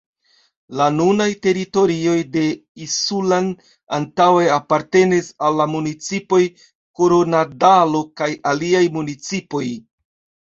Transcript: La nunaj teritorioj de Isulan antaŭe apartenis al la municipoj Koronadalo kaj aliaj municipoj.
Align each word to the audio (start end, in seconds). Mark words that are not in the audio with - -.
La 0.77 0.85
nunaj 0.93 1.25
teritorioj 1.45 2.15
de 2.35 2.45
Isulan 2.85 3.49
antaŭe 3.97 4.47
apartenis 4.55 5.29
al 5.49 5.59
la 5.61 5.69
municipoj 5.75 6.41
Koronadalo 7.01 8.03
kaj 8.23 8.31
aliaj 8.55 8.83
municipoj. 8.99 9.65